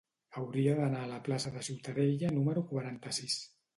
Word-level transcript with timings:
Hauria 0.39 0.71
d'anar 0.79 1.01
a 1.07 1.11
la 1.11 1.19
plaça 1.29 1.53
de 1.57 1.63
Ciutadella 1.67 2.33
número 2.39 2.65
quaranta-sis. 2.73 3.37